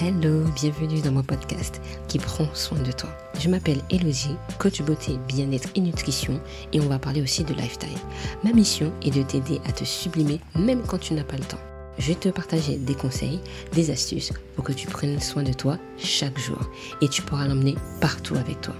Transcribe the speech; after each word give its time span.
Hello, 0.00 0.44
bienvenue 0.54 1.00
dans 1.00 1.10
mon 1.10 1.24
podcast 1.24 1.80
qui 2.06 2.20
prend 2.20 2.46
soin 2.54 2.78
de 2.78 2.92
toi. 2.92 3.10
Je 3.40 3.48
m'appelle 3.48 3.80
Elodie, 3.90 4.36
coach 4.56 4.80
beauté, 4.82 5.18
bien-être 5.26 5.70
et 5.74 5.80
nutrition 5.80 6.40
et 6.72 6.80
on 6.80 6.86
va 6.86 7.00
parler 7.00 7.20
aussi 7.20 7.42
de 7.42 7.52
lifestyle. 7.52 7.98
Ma 8.44 8.52
mission 8.52 8.92
est 9.02 9.10
de 9.10 9.24
t'aider 9.24 9.60
à 9.66 9.72
te 9.72 9.82
sublimer 9.82 10.38
même 10.54 10.82
quand 10.86 10.98
tu 10.98 11.14
n'as 11.14 11.24
pas 11.24 11.36
le 11.36 11.42
temps. 11.42 11.58
Je 11.98 12.06
vais 12.06 12.14
te 12.14 12.28
partager 12.28 12.76
des 12.76 12.94
conseils, 12.94 13.40
des 13.72 13.90
astuces 13.90 14.32
pour 14.54 14.62
que 14.62 14.72
tu 14.72 14.86
prennes 14.86 15.20
soin 15.20 15.42
de 15.42 15.52
toi 15.52 15.78
chaque 15.96 16.38
jour 16.38 16.70
et 17.00 17.08
tu 17.08 17.22
pourras 17.22 17.48
l'emmener 17.48 17.74
partout 18.00 18.36
avec 18.36 18.60
toi 18.60 18.76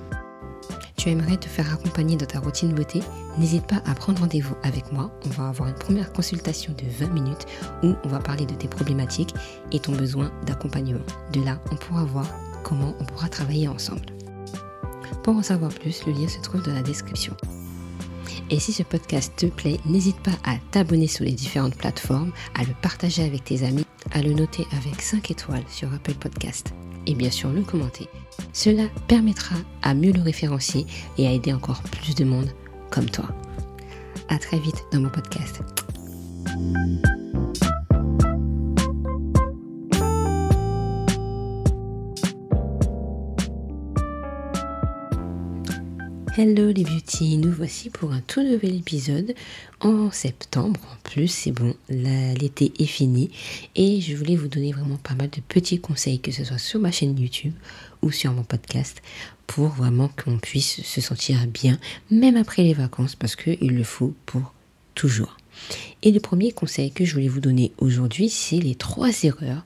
tu 0.99 1.09
aimerais 1.09 1.37
te 1.37 1.46
faire 1.46 1.73
accompagner 1.73 2.17
dans 2.17 2.27
ta 2.27 2.41
routine 2.41 2.75
beauté, 2.75 3.01
n'hésite 3.39 3.67
pas 3.67 3.81
à 3.87 3.95
prendre 3.95 4.21
rendez-vous 4.21 4.57
avec 4.64 4.93
moi. 4.93 5.11
On 5.25 5.29
va 5.31 5.49
avoir 5.49 5.69
une 5.69 5.77
première 5.77 6.13
consultation 6.13 6.75
de 6.75 6.85
20 7.05 7.13
minutes 7.14 7.46
où 7.85 7.95
on 8.05 8.09
va 8.09 8.19
parler 8.19 8.45
de 8.45 8.55
tes 8.55 8.69
problématiques 8.69 9.35
et 9.73 9.79
ton 9.79 9.93
besoin 9.93 10.31
d'accompagnement. 10.45 11.05
De 11.32 11.43
là, 11.43 11.61
on 11.71 11.77
pourra 11.77 12.05
voir 12.05 12.27
comment 12.64 12.95
on 13.00 13.05
pourra 13.05 13.29
travailler 13.29 13.69
ensemble. 13.69 14.07
Pour 15.22 15.36
en 15.36 15.43
savoir 15.43 15.72
plus, 15.72 16.05
le 16.05 16.13
lien 16.13 16.29
se 16.29 16.41
trouve 16.41 16.63
dans 16.63 16.75
la 16.75 16.82
description. 16.82 17.35
Et 18.50 18.58
si 18.58 18.72
ce 18.72 18.83
podcast 18.83 19.33
te 19.36 19.46
plaît, 19.46 19.79
n'hésite 19.86 20.21
pas 20.21 20.36
à 20.44 20.57
t'abonner 20.72 21.07
sur 21.07 21.25
les 21.25 21.33
différentes 21.33 21.77
plateformes, 21.77 22.33
à 22.55 22.64
le 22.64 22.75
partager 22.83 23.22
avec 23.22 23.44
tes 23.44 23.63
amis, 23.63 23.86
à 24.11 24.21
le 24.21 24.33
noter 24.33 24.67
avec 24.72 25.00
5 25.00 25.30
étoiles 25.30 25.64
sur 25.69 25.93
Apple 25.94 26.14
Podcast 26.14 26.72
et 27.08 27.14
bien 27.14 27.30
sûr 27.30 27.50
le 27.50 27.62
commenter. 27.62 28.07
Cela 28.53 28.85
permettra 29.08 29.57
à 29.82 29.94
mieux 29.94 30.12
le 30.12 30.21
référencier 30.21 30.86
et 31.16 31.26
à 31.26 31.32
aider 31.32 31.53
encore 31.53 31.82
plus 31.82 32.14
de 32.14 32.25
monde 32.25 32.50
comme 32.91 33.06
toi. 33.11 33.28
À 34.28 34.39
très 34.39 34.58
vite 34.58 34.84
dans 34.92 35.00
mon 35.00 35.11
podcast. 35.11 35.62
Hello 46.41 46.70
les 46.70 46.84
beauty, 46.84 47.36
nous 47.36 47.50
voici 47.50 47.91
pour 47.91 48.12
un 48.12 48.20
tout 48.20 48.44
nouvel 48.44 48.77
épisode 48.77 49.34
en 49.81 50.12
septembre. 50.12 50.78
En 50.92 51.03
plus, 51.03 51.27
c'est 51.27 51.50
bon, 51.50 51.75
l'été 51.89 52.72
est 52.78 52.86
fini 52.86 53.33
et 53.75 54.00
je 54.00 54.14
voulais 54.14 54.36
vous 54.36 54.47
donner 54.47 54.70
vraiment 54.70 54.98
pas 54.98 55.17
mal 55.17 55.30
de 55.30 55.41
petits 55.41 55.80
conseils, 55.80 56.20
que 56.20 56.30
ce 56.30 56.45
soit 56.45 56.58
sur 56.58 56.78
ma 56.78 56.92
chaîne 56.92 57.19
YouTube 57.19 57.55
ou 58.03 58.12
sur 58.12 58.33
mon 58.33 58.45
podcast, 58.45 59.03
pour 59.48 59.70
vraiment 59.70 60.11
qu'on 60.11 60.39
puisse 60.39 60.80
se 60.84 61.00
sentir 61.00 61.45
bien, 61.48 61.77
même 62.08 62.36
après 62.36 62.62
les 62.62 62.75
vacances, 62.75 63.17
parce 63.17 63.34
qu'il 63.34 63.75
le 63.75 63.83
faut 63.83 64.14
pour 64.25 64.55
toujours. 64.95 65.36
Et 66.05 66.12
le 66.12 66.20
premier 66.20 66.52
conseil 66.52 66.92
que 66.92 67.05
je 67.05 67.14
voulais 67.14 67.27
vous 67.27 67.41
donner 67.41 67.73
aujourd'hui, 67.78 68.28
c'est 68.28 68.61
les 68.61 68.77
trois 68.77 69.25
erreurs 69.25 69.64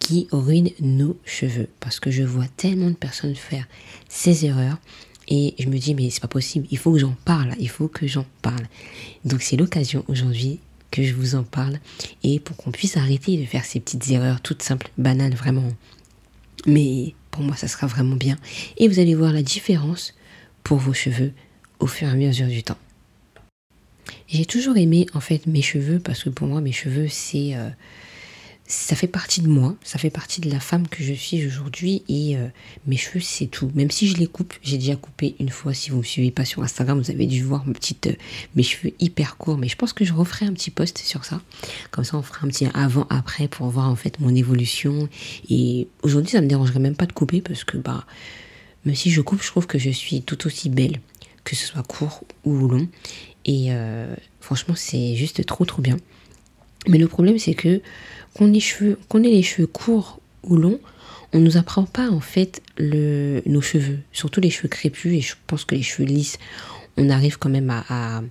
qui 0.00 0.28
ruinent 0.32 0.72
nos 0.80 1.16
cheveux. 1.24 1.68
Parce 1.80 1.98
que 1.98 2.10
je 2.10 2.24
vois 2.24 2.48
tellement 2.58 2.90
de 2.90 2.94
personnes 2.94 3.36
faire 3.36 3.66
ces 4.10 4.44
erreurs 4.44 4.76
et 5.30 5.54
je 5.58 5.68
me 5.68 5.78
dis, 5.78 5.94
mais 5.94 6.10
c'est 6.10 6.20
pas 6.20 6.28
possible, 6.28 6.66
il 6.70 6.78
faut 6.78 6.92
que 6.92 6.98
j'en 6.98 7.16
parle, 7.24 7.54
il 7.58 7.68
faut 7.68 7.88
que 7.88 8.06
j'en 8.06 8.26
parle. 8.42 8.66
Donc 9.24 9.42
c'est 9.42 9.56
l'occasion 9.56 10.04
aujourd'hui 10.08 10.58
que 10.90 11.04
je 11.04 11.14
vous 11.14 11.36
en 11.36 11.44
parle 11.44 11.78
et 12.24 12.40
pour 12.40 12.56
qu'on 12.56 12.72
puisse 12.72 12.96
arrêter 12.96 13.36
de 13.36 13.44
faire 13.44 13.64
ces 13.64 13.78
petites 13.78 14.10
erreurs 14.10 14.40
toutes 14.40 14.62
simples, 14.62 14.90
banales 14.98 15.34
vraiment. 15.34 15.72
Mais 16.66 17.14
pour 17.30 17.42
moi, 17.42 17.56
ça 17.56 17.68
sera 17.68 17.86
vraiment 17.86 18.16
bien. 18.16 18.36
Et 18.76 18.88
vous 18.88 18.98
allez 18.98 19.14
voir 19.14 19.32
la 19.32 19.42
différence 19.42 20.14
pour 20.64 20.78
vos 20.78 20.92
cheveux 20.92 21.32
au 21.78 21.86
fur 21.86 22.08
et 22.08 22.10
à 22.10 22.14
mesure 22.14 22.48
du 22.48 22.62
temps. 22.62 22.76
J'ai 24.28 24.44
toujours 24.44 24.76
aimé 24.76 25.06
en 25.14 25.20
fait 25.20 25.46
mes 25.46 25.62
cheveux 25.62 26.00
parce 26.00 26.24
que 26.24 26.30
pour 26.30 26.46
moi 26.46 26.60
mes 26.60 26.72
cheveux 26.72 27.08
c'est 27.08 27.54
euh, 27.54 27.68
ça 28.70 28.94
fait 28.94 29.08
partie 29.08 29.40
de 29.40 29.48
moi, 29.48 29.74
ça 29.82 29.98
fait 29.98 30.10
partie 30.10 30.40
de 30.40 30.48
la 30.48 30.60
femme 30.60 30.86
que 30.86 31.02
je 31.02 31.12
suis 31.12 31.44
aujourd'hui 31.44 32.04
et 32.08 32.36
euh, 32.36 32.46
mes 32.86 32.96
cheveux 32.96 33.18
c'est 33.20 33.48
tout. 33.48 33.68
Même 33.74 33.90
si 33.90 34.06
je 34.06 34.16
les 34.16 34.28
coupe, 34.28 34.54
j'ai 34.62 34.78
déjà 34.78 34.94
coupé 34.94 35.34
une 35.40 35.48
fois. 35.48 35.74
Si 35.74 35.90
vous 35.90 35.98
me 35.98 36.02
suivez 36.04 36.30
pas 36.30 36.44
sur 36.44 36.62
Instagram, 36.62 37.00
vous 37.00 37.10
avez 37.10 37.26
dû 37.26 37.42
voir 37.42 37.66
mes 37.66 37.72
petites, 37.72 38.06
euh, 38.06 38.14
mes 38.54 38.62
cheveux 38.62 38.92
hyper 39.00 39.36
courts. 39.36 39.58
Mais 39.58 39.66
je 39.66 39.76
pense 39.76 39.92
que 39.92 40.04
je 40.04 40.12
referai 40.12 40.46
un 40.46 40.52
petit 40.52 40.70
post 40.70 40.98
sur 40.98 41.24
ça. 41.24 41.42
Comme 41.90 42.04
ça, 42.04 42.16
on 42.16 42.22
fera 42.22 42.46
un 42.46 42.48
petit 42.48 42.68
avant-après 42.72 43.48
pour 43.48 43.68
voir 43.70 43.88
en 43.88 43.96
fait 43.96 44.20
mon 44.20 44.32
évolution. 44.36 45.08
Et 45.48 45.88
aujourd'hui, 46.04 46.30
ça 46.30 46.40
me 46.40 46.46
dérangerait 46.46 46.80
même 46.80 46.96
pas 46.96 47.06
de 47.06 47.12
couper 47.12 47.40
parce 47.40 47.64
que 47.64 47.76
bah 47.76 48.06
même 48.84 48.94
si 48.94 49.10
je 49.10 49.20
coupe, 49.20 49.42
je 49.42 49.48
trouve 49.48 49.66
que 49.66 49.80
je 49.80 49.90
suis 49.90 50.22
tout 50.22 50.46
aussi 50.46 50.68
belle, 50.68 51.00
que 51.42 51.56
ce 51.56 51.66
soit 51.66 51.82
court 51.82 52.22
ou 52.44 52.68
long. 52.68 52.86
Et 53.44 53.66
euh, 53.70 54.14
franchement, 54.40 54.74
c'est 54.76 55.16
juste 55.16 55.44
trop 55.44 55.64
trop 55.64 55.82
bien. 55.82 55.96
Mais 56.86 56.98
le 56.98 57.08
problème, 57.08 57.38
c'est 57.38 57.54
que 57.54 57.82
qu'on 58.34 58.52
ait, 58.52 59.28
les 59.28 59.42
cheveux 59.42 59.66
courts 59.66 60.20
ou 60.44 60.56
longs, 60.56 60.80
on 61.32 61.38
nous 61.38 61.56
apprend 61.56 61.84
pas 61.84 62.10
en 62.10 62.20
fait 62.20 62.62
nos 62.78 63.60
cheveux, 63.60 63.98
surtout 64.12 64.40
les 64.40 64.50
cheveux 64.50 64.68
crépus 64.68 65.14
et 65.14 65.20
je 65.20 65.34
pense 65.46 65.64
que 65.64 65.74
les 65.74 65.82
cheveux 65.82 66.06
lisses, 66.06 66.38
on 66.96 67.08
arrive 67.08 67.38
quand 67.38 67.48
même 67.48 67.70
à, 67.70 68.22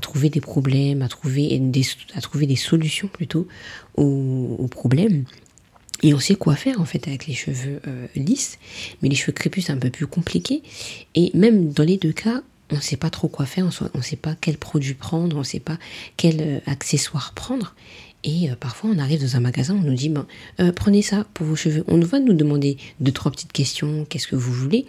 trouver 0.00 0.30
des 0.30 0.40
problèmes, 0.40 1.02
à 1.02 1.08
trouver 1.08 1.58
des, 1.58 1.82
à 2.14 2.20
trouver 2.20 2.46
des 2.46 2.56
solutions 2.56 3.08
plutôt 3.08 3.46
aux, 3.96 4.68
problèmes. 4.70 5.24
Et 6.02 6.14
on 6.14 6.18
sait 6.18 6.36
quoi 6.36 6.56
faire 6.56 6.80
en 6.80 6.86
fait 6.86 7.06
avec 7.08 7.26
les 7.26 7.34
cheveux 7.34 7.80
euh, 7.86 8.06
lisses, 8.16 8.58
mais 9.02 9.10
les 9.10 9.16
cheveux 9.16 9.32
crépus 9.32 9.66
c'est 9.66 9.72
un 9.72 9.76
peu 9.76 9.90
plus 9.90 10.06
compliqué. 10.06 10.62
Et 11.14 11.30
même 11.34 11.72
dans 11.72 11.84
les 11.84 11.98
deux 11.98 12.12
cas, 12.12 12.40
on 12.72 12.76
ne 12.76 12.80
sait 12.80 12.96
pas 12.96 13.10
trop 13.10 13.28
quoi 13.28 13.46
faire, 13.46 13.68
on 13.94 13.98
ne 13.98 14.02
sait 14.02 14.16
pas 14.16 14.34
quel 14.40 14.56
produit 14.56 14.94
prendre, 14.94 15.36
on 15.36 15.40
ne 15.40 15.44
sait 15.44 15.60
pas 15.60 15.78
quel 16.16 16.40
euh, 16.40 16.58
accessoire 16.66 17.32
prendre. 17.34 17.74
Et 18.22 18.50
euh, 18.50 18.54
parfois, 18.54 18.90
on 18.92 18.98
arrive 18.98 19.22
dans 19.22 19.36
un 19.36 19.40
magasin, 19.40 19.74
on 19.74 19.80
nous 19.86 19.94
dit, 19.94 20.10
ben, 20.10 20.26
euh, 20.60 20.72
prenez 20.72 21.00
ça 21.00 21.26
pour 21.32 21.46
vos 21.46 21.56
cheveux. 21.56 21.84
On 21.88 21.98
va 22.00 22.20
nous 22.20 22.34
demander 22.34 22.76
deux, 23.00 23.12
trois 23.12 23.32
petites 23.32 23.52
questions, 23.52 24.04
qu'est-ce 24.08 24.28
que 24.28 24.36
vous 24.36 24.52
voulez. 24.52 24.84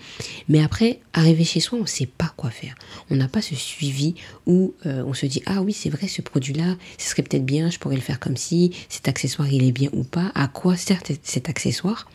Mais 0.50 0.62
après, 0.62 1.00
arriver 1.14 1.46
chez 1.46 1.62
soi, 1.62 1.80
on 1.80 1.84
ne 1.84 1.88
sait 1.88 2.08
pas 2.08 2.34
quoi 2.36 2.50
faire. 2.50 2.76
On 3.10 3.16
n'a 3.16 3.30
pas 3.30 3.42
ce 3.42 3.56
suivi 3.56 4.16
où 4.46 4.74
euh, 4.86 5.04
on 5.06 5.14
se 5.14 5.26
dit, 5.26 5.42
ah 5.46 5.62
oui, 5.62 5.72
c'est 5.72 5.90
vrai, 5.90 6.08
ce 6.08 6.22
produit-là, 6.22 6.76
ce 6.98 7.10
serait 7.10 7.24
peut-être 7.24 7.46
bien, 7.46 7.70
je 7.70 7.80
pourrais 7.80 7.96
le 7.96 8.02
faire 8.02 8.20
comme 8.20 8.36
si, 8.36 8.72
cet 8.90 9.08
accessoire, 9.08 9.48
il 9.52 9.64
est 9.64 9.72
bien 9.72 9.90
ou 9.94 10.04
pas, 10.04 10.32
à 10.36 10.50
quoi 10.50 10.76
sert 10.76 11.02
cet 11.24 11.48
accessoire. 11.48 12.10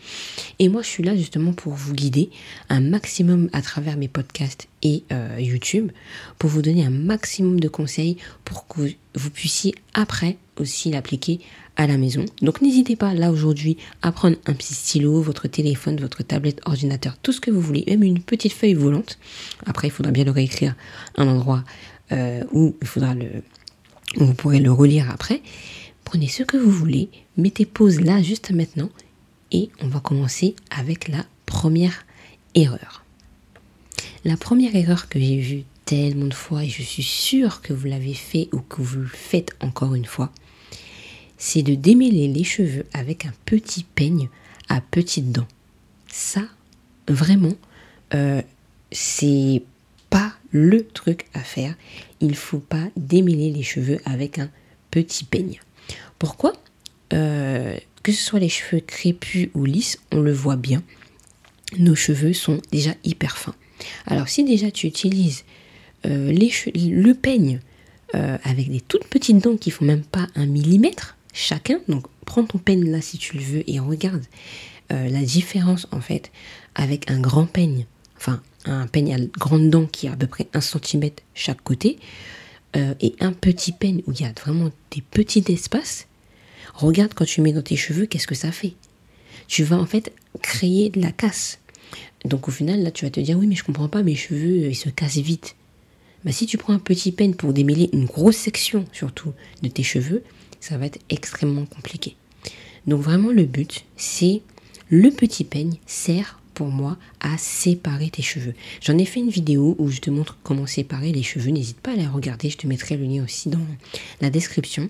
Et 0.59 0.69
moi, 0.69 0.83
je 0.83 0.87
suis 0.87 1.03
là 1.03 1.15
justement 1.15 1.53
pour 1.53 1.73
vous 1.73 1.93
guider 1.93 2.29
un 2.69 2.79
maximum 2.79 3.49
à 3.53 3.61
travers 3.61 3.97
mes 3.97 4.07
podcasts 4.07 4.67
et 4.83 5.03
YouTube, 5.39 5.91
pour 6.37 6.49
vous 6.49 6.61
donner 6.61 6.85
un 6.85 6.89
maximum 6.89 7.59
de 7.59 7.67
conseils 7.67 8.17
pour 8.45 8.67
que 8.67 8.81
vous 9.15 9.29
puissiez 9.29 9.75
après 9.93 10.37
aussi 10.61 10.91
l'appliquer 10.91 11.39
à 11.75 11.87
la 11.87 11.97
maison. 11.97 12.25
Donc 12.41 12.61
n'hésitez 12.61 12.95
pas 12.95 13.13
là 13.13 13.31
aujourd'hui 13.31 13.77
à 14.01 14.11
prendre 14.11 14.37
un 14.45 14.53
petit 14.53 14.73
stylo, 14.73 15.21
votre 15.21 15.47
téléphone, 15.47 15.97
votre 15.97 16.23
tablette, 16.23 16.61
ordinateur, 16.65 17.17
tout 17.21 17.31
ce 17.31 17.39
que 17.39 17.51
vous 17.51 17.61
voulez, 17.61 17.83
même 17.87 18.03
une 18.03 18.21
petite 18.21 18.53
feuille 18.53 18.73
volante. 18.73 19.19
Après, 19.65 19.87
il 19.87 19.91
faudra 19.91 20.11
bien 20.11 20.23
le 20.23 20.31
réécrire 20.31 20.75
à 21.15 21.21
un 21.21 21.27
endroit 21.27 21.63
euh, 22.11 22.43
où 22.51 22.75
il 22.81 22.87
faudra 22.87 23.13
le, 23.13 23.43
vous 24.15 24.33
pourrez 24.33 24.59
le 24.59 24.71
relire 24.71 25.11
après. 25.11 25.41
Prenez 26.03 26.27
ce 26.27 26.43
que 26.43 26.57
vous 26.57 26.71
voulez, 26.71 27.09
mettez 27.35 27.65
pause 27.65 27.99
là 28.01 28.21
juste 28.21 28.51
maintenant 28.51 28.89
et 29.51 29.69
on 29.81 29.87
va 29.87 29.99
commencer 29.99 30.55
avec 30.71 31.09
la 31.09 31.25
première 31.45 32.05
erreur. 32.55 33.03
La 34.25 34.37
première 34.37 34.75
erreur 34.75 35.09
que 35.09 35.19
j'ai 35.19 35.37
vue 35.37 35.63
tellement 35.85 36.25
de 36.27 36.33
fois 36.33 36.63
et 36.63 36.69
je 36.69 36.81
suis 36.81 37.03
sûre 37.03 37.61
que 37.61 37.73
vous 37.73 37.87
l'avez 37.87 38.13
fait 38.13 38.49
ou 38.51 38.59
que 38.59 38.81
vous 38.81 38.99
le 38.99 39.07
faites 39.07 39.55
encore 39.61 39.95
une 39.95 40.05
fois, 40.05 40.31
c'est 41.37 41.61
de 41.61 41.75
démêler 41.75 42.27
les 42.27 42.43
cheveux 42.43 42.85
avec 42.93 43.25
un 43.25 43.33
petit 43.45 43.83
peigne 43.83 44.29
à 44.69 44.81
petites 44.81 45.31
dents. 45.31 45.47
Ça, 46.11 46.41
vraiment, 47.07 47.53
euh, 48.13 48.41
c'est 48.91 49.61
pas 50.09 50.33
le 50.51 50.85
truc 50.87 51.25
à 51.33 51.39
faire. 51.39 51.75
Il 52.21 52.35
faut 52.35 52.59
pas 52.59 52.87
démêler 52.95 53.51
les 53.51 53.63
cheveux 53.63 53.99
avec 54.05 54.39
un 54.39 54.49
petit 54.91 55.23
peigne. 55.23 55.59
Pourquoi? 56.17 56.53
Euh, 57.13 57.77
Que 58.03 58.11
ce 58.11 58.23
soit 58.23 58.39
les 58.39 58.49
cheveux 58.49 58.81
crépus 58.81 59.49
ou 59.53 59.65
lisses, 59.65 59.99
on 60.11 60.21
le 60.21 60.33
voit 60.33 60.55
bien. 60.55 60.81
Nos 61.77 61.95
cheveux 61.95 62.33
sont 62.33 62.61
déjà 62.71 62.91
hyper 63.03 63.37
fins. 63.37 63.55
Alors 64.05 64.29
si 64.29 64.43
déjà 64.43 64.71
tu 64.71 64.87
utilises 64.87 65.43
euh, 66.05 66.31
le 66.31 67.13
peigne 67.13 67.59
avec 68.13 68.71
des 68.71 68.79
toutes 68.79 69.05
petites 69.05 69.43
dents 69.43 69.57
qui 69.57 69.69
font 69.69 69.83
même 69.83 70.01
pas 70.01 70.27
un 70.35 70.45
millimètre 70.45 71.16
chacun. 71.37 71.79
Donc 71.87 72.05
prends 72.25 72.43
ton 72.43 72.57
peigne 72.57 72.89
là 72.89 73.01
si 73.01 73.17
tu 73.17 73.37
le 73.37 73.43
veux 73.43 73.69
et 73.69 73.79
regarde 73.79 74.23
euh, 74.91 75.09
la 75.09 75.21
différence 75.21 75.87
en 75.91 76.01
fait 76.01 76.31
avec 76.75 77.09
un 77.09 77.19
grand 77.19 77.45
peigne, 77.45 77.85
enfin 78.17 78.41
un 78.65 78.87
peigne 78.87 79.13
à 79.13 79.17
grande 79.37 79.69
dent 79.69 79.85
qui 79.85 80.07
a 80.07 80.13
à 80.13 80.15
peu 80.15 80.27
près 80.27 80.47
un 80.53 80.61
centimètre 80.61 81.23
chaque 81.33 81.61
côté 81.63 81.99
et 82.75 83.15
un 83.21 83.31
petit 83.31 83.71
peigne 83.71 84.03
où 84.05 84.11
il 84.11 84.21
y 84.21 84.25
a 84.25 84.33
vraiment 84.39 84.69
des 84.91 85.01
petits 85.01 85.43
espaces. 85.47 86.05
Regarde 86.75 87.15
quand 87.15 87.25
tu 87.25 87.41
mets 87.41 87.53
dans 87.53 87.63
tes 87.63 87.75
cheveux, 87.75 88.05
qu'est-ce 88.05 88.27
que 88.27 88.35
ça 88.35 88.51
fait 88.51 88.73
Tu 89.47 89.63
vas 89.63 89.77
en 89.77 89.87
fait 89.87 90.13
créer 90.43 90.89
de 90.89 91.01
la 91.01 91.11
casse. 91.11 91.57
Donc 92.25 92.47
au 92.47 92.51
final, 92.51 92.83
là, 92.83 92.91
tu 92.91 93.05
vas 93.05 93.11
te 93.11 93.19
dire, 93.19 93.37
oui, 93.37 93.47
mais 93.47 93.55
je 93.55 93.63
comprends 93.63 93.87
pas, 93.87 94.03
mes 94.03 94.15
cheveux, 94.15 94.69
ils 94.69 94.75
se 94.75 94.89
cassent 94.89 95.17
vite. 95.17 95.55
Bah, 96.23 96.31
si 96.31 96.45
tu 96.45 96.57
prends 96.57 96.73
un 96.73 96.79
petit 96.79 97.11
peigne 97.11 97.33
pour 97.33 97.53
démêler 97.53 97.89
une 97.93 98.05
grosse 98.05 98.37
section 98.37 98.85
surtout 98.91 99.33
de 99.61 99.69
tes 99.69 99.83
cheveux, 99.83 100.23
ça 100.59 100.77
va 100.77 100.85
être 100.85 100.99
extrêmement 101.09 101.65
compliqué. 101.65 102.15
Donc 102.85 103.01
vraiment 103.01 103.31
le 103.31 103.45
but, 103.45 103.85
c'est 103.97 104.41
le 104.89 105.11
petit 105.11 105.43
peigne 105.43 105.75
sert 105.85 106.39
pour 106.53 106.67
moi 106.69 106.97
à 107.19 107.37
séparer 107.37 108.09
tes 108.09 108.23
cheveux. 108.23 108.55
J'en 108.81 108.97
ai 108.97 109.05
fait 109.05 109.19
une 109.19 109.29
vidéo 109.29 109.75
où 109.77 109.89
je 109.89 109.99
te 109.99 110.09
montre 110.09 110.37
comment 110.41 110.65
séparer 110.65 111.11
les 111.11 111.21
cheveux. 111.21 111.51
N'hésite 111.51 111.79
pas 111.79 111.91
à 111.91 111.95
la 111.95 112.09
regarder, 112.09 112.49
je 112.49 112.57
te 112.57 112.67
mettrai 112.67 112.97
le 112.97 113.05
lien 113.05 113.23
aussi 113.23 113.49
dans 113.49 113.61
la 114.21 114.29
description. 114.29 114.89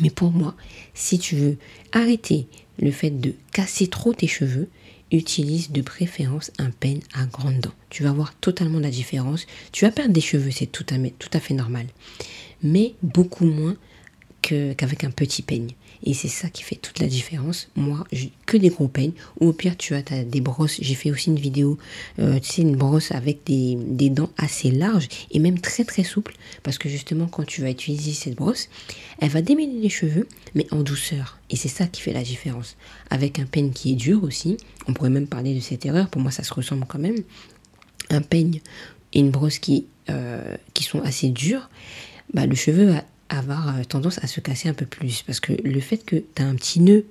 Mais 0.00 0.10
pour 0.10 0.32
moi, 0.32 0.54
si 0.92 1.18
tu 1.18 1.36
veux 1.36 1.56
arrêter 1.92 2.46
le 2.78 2.90
fait 2.90 3.10
de 3.10 3.34
casser 3.52 3.86
trop 3.86 4.12
tes 4.12 4.26
cheveux, 4.26 4.68
utilise 5.10 5.70
de 5.70 5.80
préférence 5.80 6.50
un 6.58 6.70
peigne 6.70 7.00
à 7.14 7.26
grandes 7.26 7.60
dents. 7.60 7.74
Tu 7.90 8.02
vas 8.02 8.12
voir 8.12 8.34
totalement 8.34 8.80
la 8.80 8.90
différence. 8.90 9.46
Tu 9.72 9.84
vas 9.84 9.90
perdre 9.90 10.12
des 10.12 10.20
cheveux, 10.20 10.50
c'est 10.50 10.66
tout 10.66 10.84
à, 10.90 10.96
tout 11.18 11.30
à 11.32 11.40
fait 11.40 11.54
normal. 11.54 11.86
Mais 12.62 12.94
beaucoup 13.02 13.46
moins 13.46 13.76
qu'avec 14.44 15.04
un 15.04 15.10
petit 15.10 15.42
peigne. 15.42 15.70
Et 16.02 16.12
c'est 16.12 16.28
ça 16.28 16.50
qui 16.50 16.62
fait 16.62 16.76
toute 16.76 16.98
la 16.98 17.06
différence. 17.06 17.68
Moi, 17.76 18.04
que 18.46 18.56
des 18.56 18.68
gros 18.68 18.88
peignes. 18.88 19.12
Ou 19.40 19.48
au 19.48 19.52
pire, 19.52 19.76
tu 19.76 19.94
as, 19.94 20.02
des 20.02 20.40
brosses. 20.40 20.78
J'ai 20.80 20.94
fait 20.94 21.10
aussi 21.10 21.30
une 21.30 21.38
vidéo, 21.38 21.78
euh, 22.18 22.38
tu 22.40 22.52
sais, 22.52 22.62
une 22.62 22.76
brosse 22.76 23.12
avec 23.12 23.44
des, 23.46 23.76
des, 23.76 24.10
dents 24.10 24.30
assez 24.36 24.70
larges 24.70 25.08
et 25.30 25.38
même 25.38 25.58
très 25.60 25.84
très 25.84 26.04
souples. 26.04 26.34
Parce 26.62 26.76
que 26.76 26.88
justement, 26.88 27.26
quand 27.26 27.44
tu 27.44 27.62
vas 27.62 27.70
utiliser 27.70 28.12
cette 28.12 28.34
brosse, 28.34 28.68
elle 29.18 29.30
va 29.30 29.40
démêler 29.40 29.80
les 29.80 29.88
cheveux, 29.88 30.28
mais 30.54 30.66
en 30.72 30.82
douceur. 30.82 31.38
Et 31.48 31.56
c'est 31.56 31.68
ça 31.68 31.86
qui 31.86 32.02
fait 32.02 32.12
la 32.12 32.22
différence. 32.22 32.76
Avec 33.08 33.38
un 33.38 33.46
peigne 33.46 33.70
qui 33.70 33.92
est 33.92 33.96
dur 33.96 34.24
aussi, 34.24 34.58
on 34.86 34.92
pourrait 34.92 35.10
même 35.10 35.26
parler 35.26 35.54
de 35.54 35.60
cette 35.60 35.86
erreur. 35.86 36.08
Pour 36.08 36.20
moi, 36.20 36.30
ça 36.30 36.42
se 36.42 36.52
ressemble 36.52 36.84
quand 36.86 36.98
même. 36.98 37.16
Un 38.10 38.20
peigne 38.20 38.60
et 39.14 39.20
une 39.20 39.30
brosse 39.30 39.58
qui, 39.58 39.86
euh, 40.10 40.56
qui 40.74 40.84
sont 40.84 41.00
assez 41.00 41.30
durs, 41.30 41.70
bah, 42.34 42.44
le 42.44 42.54
cheveu 42.54 42.84
va 42.90 43.04
avoir 43.28 43.68
euh, 43.68 43.82
tendance 43.84 44.22
à 44.22 44.26
se 44.26 44.40
casser 44.40 44.68
un 44.68 44.74
peu 44.74 44.86
plus. 44.86 45.22
Parce 45.22 45.40
que 45.40 45.52
le 45.52 45.80
fait 45.80 45.98
que 45.98 46.16
tu 46.16 46.42
as 46.42 46.46
un 46.46 46.54
petit 46.54 46.80
nœud 46.80 47.06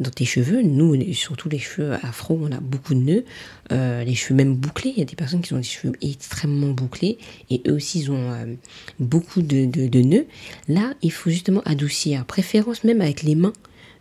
dans 0.00 0.10
tes 0.10 0.24
cheveux, 0.24 0.62
nous, 0.62 1.00
surtout 1.12 1.48
les 1.48 1.58
cheveux 1.58 1.94
afro, 2.02 2.38
on 2.40 2.52
a 2.52 2.60
beaucoup 2.60 2.94
de 2.94 3.00
nœuds, 3.00 3.24
euh, 3.72 4.04
les 4.04 4.14
cheveux 4.14 4.34
même 4.34 4.54
bouclés, 4.54 4.92
il 4.96 4.98
y 4.98 5.02
a 5.02 5.06
des 5.06 5.16
personnes 5.16 5.40
qui 5.40 5.52
ont 5.54 5.58
des 5.58 5.62
cheveux 5.62 5.92
extrêmement 6.00 6.68
bouclés, 6.68 7.18
et 7.50 7.62
eux 7.66 7.74
aussi, 7.74 8.00
ils 8.00 8.10
ont 8.10 8.32
euh, 8.32 8.54
beaucoup 9.00 9.42
de, 9.42 9.64
de, 9.64 10.00
nœuds. 10.00 10.26
Là, 10.68 10.94
il 11.02 11.12
faut 11.12 11.30
justement 11.30 11.62
adoucir, 11.64 12.24
préférence 12.24 12.84
même 12.84 13.00
avec 13.00 13.22
les 13.22 13.34
mains, 13.34 13.52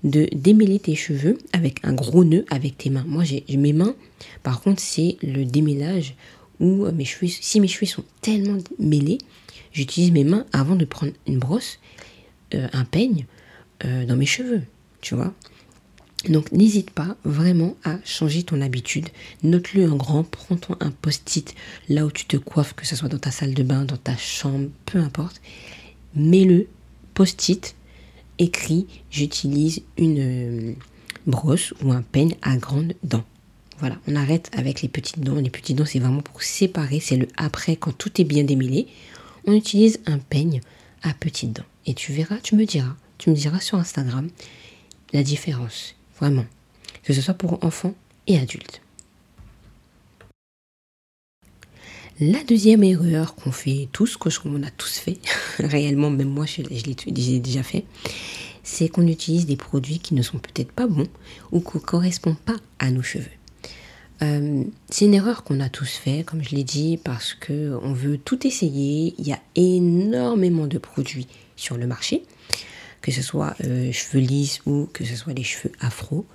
de 0.04 0.28
démêler 0.32 0.78
tes 0.78 0.94
cheveux 0.94 1.40
avec 1.54 1.80
un 1.84 1.94
gros 1.94 2.24
nœud 2.24 2.46
avec 2.52 2.78
tes 2.78 2.92
mains. 2.92 3.06
Moi, 3.08 3.24
j'ai 3.24 3.44
mes 3.58 3.74
mains, 3.74 3.96
par 4.44 4.62
contre, 4.62 4.82
c'est 4.82 5.18
le 5.24 5.44
démêlage 5.44 6.16
cheveux, 6.60 7.28
si 7.28 7.60
mes 7.60 7.68
cheveux 7.68 7.86
sont 7.86 8.04
tellement 8.22 8.58
mêlés, 8.80 9.20
j'utilise 9.72 10.12
mes 10.12 10.24
mains 10.24 10.46
avant 10.54 10.76
de 10.76 10.86
prendre 10.86 11.14
une 11.28 11.40
brosse, 11.40 11.80
euh, 12.54 12.68
un 12.74 12.86
peigne 12.86 13.26
euh, 13.86 14.06
dans 14.06 14.16
mes 14.16 14.26
cheveux, 14.26 14.64
tu 15.02 15.16
vois. 15.16 15.34
Donc 16.30 16.52
n'hésite 16.52 16.90
pas 16.92 17.16
vraiment 17.24 17.76
à 17.84 17.98
changer 18.04 18.44
ton 18.44 18.62
habitude. 18.62 19.08
Note-le 19.44 19.90
en 19.90 19.96
grand, 19.96 20.24
prends-toi 20.24 20.78
un 20.80 20.92
post-it 20.92 21.54
là 21.90 22.06
où 22.06 22.12
tu 22.12 22.26
te 22.26 22.38
coiffes, 22.38 22.74
que 22.74 22.86
ce 22.86 22.96
soit 22.96 23.08
dans 23.08 23.20
ta 23.20 23.32
salle 23.32 23.54
de 23.54 23.64
bain, 23.64 23.86
dans 23.86 23.98
ta 23.98 24.18
chambre, 24.18 24.70
peu 24.86 25.00
importe. 25.00 25.42
Mets-le, 26.16 26.68
post-it, 27.14 27.76
écrit, 28.40 28.88
j'utilise 29.12 29.84
une 29.98 30.20
euh, 30.20 30.74
brosse 31.28 31.74
ou 31.84 31.92
un 31.92 32.02
peigne 32.02 32.36
à 32.42 32.58
grandes 32.58 32.94
dents. 33.04 33.26
Voilà, 33.80 33.98
on 34.08 34.16
arrête 34.16 34.50
avec 34.54 34.82
les 34.82 34.90
petites 34.90 35.20
dents. 35.20 35.36
Les 35.36 35.50
petites 35.50 35.78
dents, 35.78 35.86
c'est 35.86 36.00
vraiment 36.00 36.22
pour 36.22 36.42
séparer, 36.42 37.00
c'est 37.00 37.18
le 37.18 37.28
après 37.38 37.76
quand 37.76 37.96
tout 37.96 38.20
est 38.20 38.26
bien 38.26 38.44
démêlé 38.44 38.88
on 39.48 39.54
utilise 39.54 40.00
un 40.06 40.20
peigne 40.20 40.62
à 41.02 41.14
petites 41.14 41.54
dents. 41.54 41.64
Et 41.86 41.94
tu 41.94 42.12
verras, 42.12 42.38
tu 42.44 42.56
me 42.56 42.66
diras, 42.66 42.96
tu 43.18 43.30
me 43.32 43.36
diras 43.36 43.62
sur 43.62 43.80
Instagram 43.80 44.30
la 45.14 45.24
différence, 45.24 45.96
vraiment, 46.20 46.46
que 47.04 47.14
ce 47.14 47.22
soit 47.22 47.34
pour 47.34 47.64
enfants 47.64 47.96
et 48.28 48.38
adultes. 48.38 48.82
La 52.20 52.44
deuxième 52.44 52.84
erreur 52.84 53.36
qu'on 53.36 53.52
fait 53.52 53.88
tous, 53.92 54.18
qu'on 54.18 54.64
a 54.64 54.72
tous 54.72 54.98
fait, 54.98 55.20
réellement, 55.60 56.10
même 56.10 56.30
moi 56.30 56.46
je, 56.46 56.64
je 56.64 56.84
l'ai 56.84 57.40
déjà 57.40 57.64
fait, 57.64 57.86
c'est 58.64 58.90
qu'on 58.90 59.08
utilise 59.08 59.46
des 59.46 59.56
produits 59.56 60.00
qui 60.00 60.14
ne 60.14 60.24
sont 60.24 60.40
peut-être 60.40 60.74
pas 60.74 60.88
bons 60.88 61.08
ou 61.52 61.62
qui 61.62 61.78
ne 61.78 61.82
correspondent 61.82 62.40
pas 62.40 62.58
à 62.80 62.92
nos 62.92 63.04
cheveux. 63.04 63.37
Euh, 64.22 64.64
c'est 64.90 65.06
une 65.06 65.14
erreur 65.14 65.44
qu'on 65.44 65.60
a 65.60 65.70
tous 65.70 65.92
fait, 65.92 66.24
comme 66.24 66.44
je 66.44 66.56
l'ai 66.56 66.64
dit, 66.64 66.98
parce 66.98 67.34
que 67.34 67.78
on 67.84 67.94
veut 67.94 68.18
tout 68.18 68.46
essayer. 68.48 69.14
Il 69.18 69.28
y 69.28 69.34
a 69.34 69.40
énormément 69.56 70.68
de 70.68 70.78
produits 70.78 71.28
sur 71.56 71.78
le 71.78 71.88
marché, 71.88 72.24
que 73.02 73.12
ce 73.12 73.22
soit 73.22 73.56
euh, 73.64 73.92
cheveux 73.92 74.24
lisses 74.24 74.62
ou 74.66 74.88
que 74.92 75.06
ce 75.06 75.16
soit 75.16 75.34
les 75.34 75.44
cheveux 75.44 75.72
afro. 75.80 76.26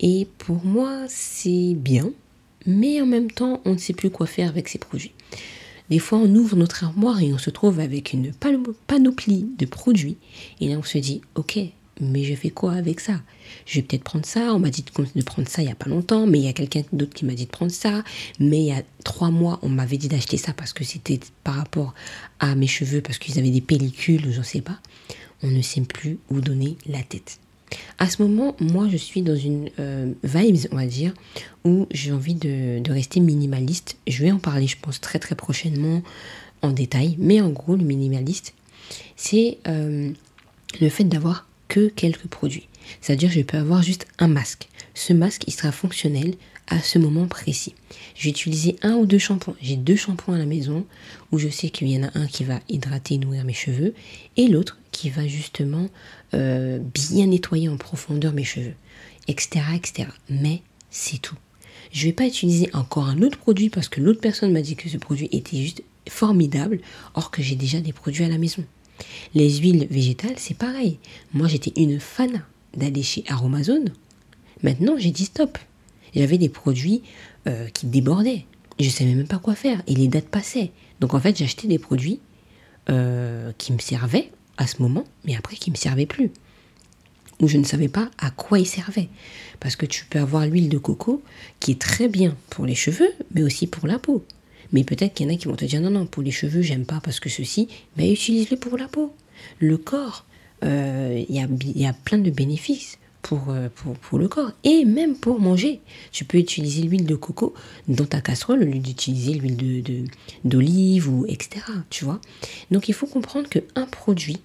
Et 0.00 0.26
pour 0.38 0.64
moi, 0.64 1.04
c'est 1.08 1.74
bien, 1.74 2.10
mais 2.66 3.00
en 3.00 3.06
même 3.06 3.30
temps, 3.30 3.60
on 3.64 3.74
ne 3.74 3.78
sait 3.78 3.92
plus 3.92 4.10
quoi 4.10 4.26
faire 4.26 4.48
avec 4.48 4.68
ces 4.68 4.78
produits. 4.78 5.12
Des 5.90 5.98
fois, 5.98 6.18
on 6.18 6.34
ouvre 6.34 6.56
notre 6.56 6.84
armoire 6.84 7.22
et 7.22 7.32
on 7.32 7.38
se 7.38 7.50
trouve 7.50 7.78
avec 7.78 8.12
une 8.12 8.32
panoplie 8.86 9.46
de 9.58 9.66
produits. 9.66 10.16
Et 10.60 10.68
là, 10.68 10.76
on 10.78 10.82
se 10.82 10.98
dit, 10.98 11.20
ok, 11.34 11.58
mais 12.00 12.24
je 12.24 12.34
fais 12.34 12.50
quoi 12.50 12.72
avec 12.72 13.00
ça? 13.00 13.20
Je 13.66 13.76
vais 13.76 13.82
peut-être 13.82 14.04
prendre 14.04 14.26
ça, 14.26 14.54
on 14.54 14.58
m'a 14.58 14.70
dit 14.70 14.82
de 14.82 15.22
prendre 15.22 15.48
ça 15.48 15.62
il 15.62 15.66
n'y 15.66 15.72
a 15.72 15.76
pas 15.76 15.90
longtemps, 15.90 16.26
mais 16.26 16.38
il 16.38 16.44
y 16.44 16.48
a 16.48 16.52
quelqu'un 16.52 16.82
d'autre 16.92 17.14
qui 17.14 17.24
m'a 17.24 17.34
dit 17.34 17.46
de 17.46 17.50
prendre 17.50 17.72
ça, 17.72 18.02
mais 18.38 18.58
il 18.58 18.66
y 18.66 18.72
a 18.72 18.82
trois 19.04 19.30
mois, 19.30 19.58
on 19.62 19.68
m'avait 19.68 19.98
dit 19.98 20.08
d'acheter 20.08 20.36
ça 20.36 20.52
parce 20.52 20.72
que 20.72 20.84
c'était 20.84 21.20
par 21.44 21.54
rapport 21.54 21.94
à 22.40 22.54
mes 22.54 22.66
cheveux, 22.66 23.00
parce 23.00 23.18
qu'ils 23.18 23.38
avaient 23.38 23.50
des 23.50 23.60
pellicules, 23.60 24.32
je 24.32 24.38
ne 24.38 24.44
sais 24.44 24.60
pas. 24.60 24.78
On 25.42 25.48
ne 25.48 25.62
sait 25.62 25.80
plus 25.80 26.18
où 26.30 26.40
donner 26.40 26.76
la 26.86 27.02
tête. 27.02 27.38
À 27.98 28.08
ce 28.08 28.22
moment, 28.22 28.56
moi, 28.60 28.88
je 28.90 28.96
suis 28.96 29.22
dans 29.22 29.36
une 29.36 29.70
euh, 29.78 30.12
vibes, 30.22 30.68
on 30.72 30.76
va 30.76 30.86
dire, 30.86 31.12
où 31.64 31.86
j'ai 31.90 32.12
envie 32.12 32.34
de, 32.34 32.82
rester 32.90 33.20
minimaliste. 33.20 33.96
Je 34.06 34.22
vais 34.22 34.30
en 34.30 34.38
parler, 34.38 34.66
je 34.66 34.76
pense, 34.80 35.00
très 35.00 35.18
très 35.18 35.34
prochainement 35.34 36.02
en 36.62 36.70
détail. 36.70 37.16
Mais 37.18 37.40
en 37.40 37.50
gros, 37.50 37.76
le 37.76 37.84
minimaliste, 37.84 38.54
c'est 39.16 39.58
euh, 39.66 40.10
le 40.80 40.88
fait 40.88 41.04
d'avoir 41.04 41.46
quelques 41.80 42.26
produits. 42.26 42.68
C'est-à-dire 43.00 43.30
je 43.30 43.40
peux 43.40 43.58
avoir 43.58 43.82
juste 43.82 44.06
un 44.18 44.28
masque. 44.28 44.68
Ce 44.94 45.12
masque, 45.12 45.44
il 45.46 45.52
sera 45.52 45.72
fonctionnel 45.72 46.34
à 46.68 46.80
ce 46.80 46.98
moment 46.98 47.26
précis. 47.26 47.74
Je 48.14 48.24
vais 48.24 48.30
utiliser 48.30 48.76
un 48.82 48.94
ou 48.94 49.06
deux 49.06 49.18
shampoings. 49.18 49.56
J'ai 49.60 49.76
deux 49.76 49.96
shampoings 49.96 50.36
à 50.36 50.38
la 50.38 50.46
maison 50.46 50.86
où 51.30 51.38
je 51.38 51.48
sais 51.48 51.70
qu'il 51.70 51.88
y 51.88 51.98
en 51.98 52.04
a 52.04 52.18
un 52.18 52.26
qui 52.26 52.44
va 52.44 52.60
hydrater 52.68 53.14
et 53.14 53.18
nourrir 53.18 53.44
mes 53.44 53.52
cheveux 53.52 53.94
et 54.36 54.48
l'autre 54.48 54.78
qui 54.90 55.10
va 55.10 55.26
justement 55.26 55.88
euh, 56.34 56.78
bien 56.78 57.26
nettoyer 57.26 57.68
en 57.68 57.76
profondeur 57.76 58.32
mes 58.32 58.44
cheveux, 58.44 58.74
etc. 59.28 59.64
etc. 59.74 60.08
Mais 60.28 60.62
c'est 60.90 61.20
tout. 61.20 61.36
Je 61.90 62.06
vais 62.06 62.12
pas 62.12 62.26
utiliser 62.26 62.70
encore 62.74 63.06
un 63.06 63.22
autre 63.22 63.38
produit 63.38 63.68
parce 63.68 63.88
que 63.88 64.00
l'autre 64.00 64.20
personne 64.20 64.52
m'a 64.52 64.62
dit 64.62 64.76
que 64.76 64.88
ce 64.88 64.96
produit 64.96 65.28
était 65.32 65.58
juste 65.58 65.82
formidable, 66.08 66.80
or 67.14 67.30
que 67.30 67.42
j'ai 67.42 67.54
déjà 67.54 67.80
des 67.80 67.92
produits 67.92 68.24
à 68.24 68.28
la 68.28 68.38
maison. 68.38 68.64
Les 69.34 69.58
huiles 69.58 69.86
végétales, 69.90 70.34
c'est 70.36 70.56
pareil. 70.56 70.98
Moi, 71.32 71.48
j'étais 71.48 71.72
une 71.80 72.00
fan 72.00 72.42
d'aller 72.76 73.02
chez 73.02 73.24
Aromazone. 73.28 73.92
Maintenant, 74.62 74.94
j'ai 74.98 75.10
dit 75.10 75.24
stop. 75.24 75.58
J'avais 76.14 76.38
des 76.38 76.48
produits 76.48 77.02
euh, 77.46 77.68
qui 77.68 77.86
débordaient. 77.86 78.44
Je 78.78 78.86
ne 78.86 78.90
savais 78.90 79.14
même 79.14 79.26
pas 79.26 79.38
quoi 79.38 79.54
faire. 79.54 79.82
Et 79.86 79.94
les 79.94 80.08
dates 80.08 80.28
passaient. 80.28 80.72
Donc, 81.00 81.14
en 81.14 81.20
fait, 81.20 81.36
j'achetais 81.36 81.68
des 81.68 81.78
produits 81.78 82.20
euh, 82.90 83.52
qui 83.58 83.72
me 83.72 83.78
servaient 83.78 84.30
à 84.56 84.66
ce 84.66 84.82
moment, 84.82 85.04
mais 85.24 85.36
après 85.36 85.56
qui 85.56 85.70
ne 85.70 85.74
me 85.74 85.78
servaient 85.78 86.06
plus. 86.06 86.30
Ou 87.40 87.48
je 87.48 87.58
ne 87.58 87.64
savais 87.64 87.88
pas 87.88 88.10
à 88.18 88.30
quoi 88.30 88.58
ils 88.58 88.66
servaient. 88.66 89.08
Parce 89.60 89.76
que 89.76 89.86
tu 89.86 90.04
peux 90.04 90.18
avoir 90.18 90.46
l'huile 90.46 90.68
de 90.68 90.78
coco 90.78 91.22
qui 91.60 91.72
est 91.72 91.80
très 91.80 92.08
bien 92.08 92.36
pour 92.50 92.66
les 92.66 92.74
cheveux, 92.74 93.12
mais 93.34 93.42
aussi 93.42 93.66
pour 93.66 93.86
la 93.86 93.98
peau. 93.98 94.24
Mais 94.72 94.84
peut-être 94.84 95.14
qu'il 95.14 95.26
y 95.26 95.30
en 95.30 95.34
a 95.34 95.36
qui 95.36 95.48
vont 95.48 95.56
te 95.56 95.64
dire 95.64 95.80
non, 95.80 95.90
non, 95.90 96.06
pour 96.06 96.22
les 96.22 96.30
cheveux, 96.30 96.62
j'aime 96.62 96.84
pas 96.84 97.00
parce 97.02 97.20
que 97.20 97.28
ceci, 97.28 97.68
mais 97.96 98.12
utilise-le 98.12 98.56
pour 98.56 98.76
la 98.78 98.88
peau. 98.88 99.14
Le 99.58 99.76
corps, 99.76 100.24
euh, 100.64 101.24
il 101.28 101.34
y, 101.34 101.86
a, 101.86 101.92
plein 101.92 102.18
de 102.18 102.30
bénéfices 102.30 102.98
euh, 103.32 103.68
pour, 104.02 104.18
le 104.18 104.28
corps 104.28 104.52
et 104.64 104.84
même 104.84 105.16
pour 105.16 105.40
manger. 105.40 105.80
Tu 106.12 106.24
peux 106.24 106.38
utiliser 106.38 106.82
l'huile 106.82 107.06
de 107.06 107.14
coco 107.14 107.54
dans 107.88 108.04
ta 108.04 108.20
casserole 108.20 108.62
au 108.62 108.66
lieu 108.66 108.78
d'utiliser 108.78 109.34
l'huile 109.34 110.08
d'olive 110.44 111.08
ou 111.08 111.26
etc. 111.26 111.64
Tu 111.90 112.04
vois 112.04 112.20
Donc 112.70 112.88
il 112.88 112.94
faut 112.94 113.06
comprendre 113.06 113.48
qu'un 113.48 113.86
produit, 113.86 114.40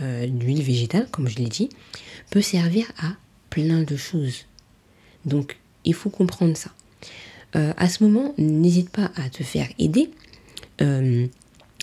euh, 0.00 0.26
l'huile 0.26 0.62
végétale, 0.62 1.08
comme 1.10 1.28
je 1.28 1.36
l'ai 1.36 1.48
dit, 1.48 1.68
peut 2.30 2.42
servir 2.42 2.92
à 2.98 3.12
plein 3.50 3.82
de 3.82 3.96
choses. 3.96 4.46
Donc 5.24 5.58
il 5.84 5.94
faut 5.94 6.10
comprendre 6.10 6.56
ça. 6.56 6.70
Euh, 7.56 7.72
à 7.76 7.88
ce 7.88 8.04
moment, 8.04 8.34
n'hésite 8.38 8.90
pas 8.90 9.10
à 9.16 9.28
te 9.28 9.42
faire 9.42 9.68
aider. 9.78 10.10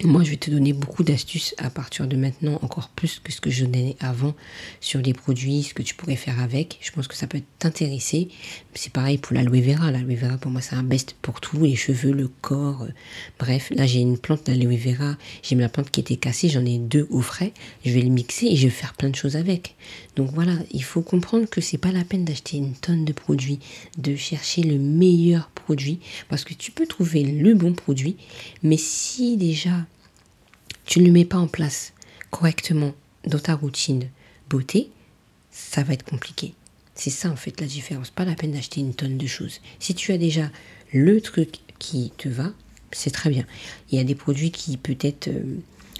Moi, 0.03 0.23
je 0.23 0.29
vais 0.29 0.37
te 0.37 0.51
donner 0.51 0.73
beaucoup 0.73 1.03
d'astuces 1.03 1.55
à 1.57 1.71
partir 1.71 2.05
de 2.05 2.15
maintenant, 2.15 2.59
encore 2.61 2.89
plus 2.89 3.19
que 3.19 3.31
ce 3.31 3.41
que 3.41 3.49
je 3.49 3.65
donnais 3.65 3.95
avant 3.99 4.35
sur 4.79 5.01
les 5.01 5.13
produits, 5.13 5.63
ce 5.63 5.73
que 5.73 5.81
tu 5.81 5.95
pourrais 5.95 6.15
faire 6.15 6.39
avec. 6.39 6.77
Je 6.81 6.91
pense 6.91 7.07
que 7.07 7.15
ça 7.15 7.25
peut 7.25 7.41
t'intéresser. 7.57 8.27
C'est 8.75 8.93
pareil 8.93 9.17
pour 9.17 9.33
l'aloe 9.33 9.59
vera. 9.59 9.89
L'aloe 9.89 10.15
vera, 10.15 10.37
pour 10.37 10.51
moi, 10.51 10.61
c'est 10.61 10.75
un 10.75 10.83
best 10.83 11.15
pour 11.23 11.41
tout, 11.41 11.63
les 11.63 11.75
cheveux, 11.75 12.11
le 12.11 12.27
corps. 12.27 12.83
Euh, 12.83 12.91
bref, 13.39 13.71
là, 13.71 13.87
j'ai 13.87 14.01
une 14.01 14.19
plante 14.19 14.45
d'aloe 14.45 14.77
vera. 14.77 15.15
J'ai 15.41 15.55
la 15.55 15.67
plante 15.67 15.89
qui 15.89 15.99
était 15.99 16.17
cassée, 16.17 16.49
j'en 16.49 16.63
ai 16.63 16.77
deux 16.77 17.07
au 17.09 17.21
frais. 17.21 17.51
Je 17.83 17.91
vais 17.91 18.01
le 18.01 18.09
mixer 18.09 18.45
et 18.45 18.55
je 18.55 18.65
vais 18.65 18.69
faire 18.69 18.93
plein 18.93 19.09
de 19.09 19.15
choses 19.15 19.35
avec. 19.35 19.75
Donc 20.15 20.29
voilà, 20.31 20.53
il 20.69 20.83
faut 20.83 21.01
comprendre 21.01 21.49
que 21.49 21.59
c'est 21.59 21.79
pas 21.79 21.91
la 21.91 22.03
peine 22.03 22.23
d'acheter 22.23 22.57
une 22.57 22.75
tonne 22.75 23.03
de 23.03 23.13
produits, 23.13 23.57
de 23.97 24.15
chercher 24.15 24.61
le 24.61 24.77
meilleur 24.77 25.49
produit, 25.49 25.99
parce 26.29 26.43
que 26.43 26.53
tu 26.53 26.71
peux 26.71 26.85
trouver 26.85 27.23
le 27.23 27.55
bon 27.55 27.73
produit, 27.73 28.15
mais 28.61 28.77
si 28.77 29.37
déjà 29.37 29.86
tu 30.87 31.01
ne 31.01 31.05
le 31.05 31.11
mets 31.11 31.25
pas 31.25 31.37
en 31.37 31.47
place 31.47 31.93
correctement 32.31 32.93
dans 33.25 33.39
ta 33.39 33.53
routine 33.53 34.09
beauté, 34.49 34.89
ça 35.51 35.83
va 35.83 35.93
être 35.93 36.05
compliqué. 36.05 36.55
C'est 36.95 37.09
ça 37.11 37.29
en 37.29 37.35
fait 37.35 37.61
la 37.61 37.67
différence. 37.67 38.09
Pas 38.09 38.25
la 38.25 38.33
peine 38.33 38.53
d'acheter 38.53 38.79
une 38.79 38.95
tonne 38.95 39.17
de 39.17 39.27
choses. 39.27 39.59
Si 39.79 39.93
tu 39.93 40.11
as 40.13 40.17
déjà 40.17 40.49
le 40.93 41.21
truc 41.21 41.59
qui 41.77 42.11
te 42.17 42.29
va, 42.29 42.53
c'est 42.91 43.11
très 43.11 43.29
bien. 43.29 43.45
Il 43.91 43.97
y 43.97 44.01
a 44.01 44.03
des 44.03 44.15
produits 44.15 44.49
qui 44.49 44.77
peut-être 44.77 45.27
euh, 45.27 45.57